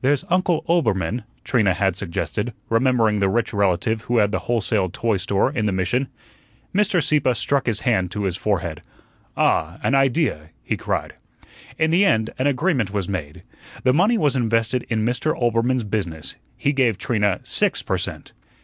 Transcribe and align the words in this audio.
"There's 0.00 0.24
Uncle 0.30 0.64
Oelbermann," 0.68 1.24
Trina 1.42 1.74
had 1.74 1.96
suggested, 1.96 2.52
remembering 2.68 3.18
the 3.18 3.28
rich 3.28 3.52
relative 3.52 4.02
who 4.02 4.18
had 4.18 4.30
the 4.30 4.38
wholesale 4.46 4.88
toy 4.90 5.16
store 5.16 5.50
in 5.50 5.64
the 5.64 5.72
Mission. 5.72 6.06
Mr. 6.72 7.02
Sieppe 7.02 7.34
struck 7.34 7.66
his 7.66 7.80
hand 7.80 8.12
to 8.12 8.22
his 8.26 8.36
forehead. 8.36 8.80
"Ah, 9.36 9.80
an 9.82 9.96
idea," 9.96 10.50
he 10.62 10.76
cried. 10.76 11.14
In 11.78 11.90
the 11.90 12.04
end 12.04 12.30
an 12.38 12.46
agreement 12.46 12.92
was 12.92 13.08
made. 13.08 13.42
The 13.82 13.92
money 13.92 14.16
was 14.16 14.36
invested 14.36 14.86
in 14.88 15.04
Mr. 15.04 15.34
Oelbermann's 15.34 15.82
business. 15.82 16.36
He 16.56 16.72
gave 16.72 16.96
Trina 16.96 17.40
six 17.42 17.82
per 17.82 17.98
cent. 17.98 18.30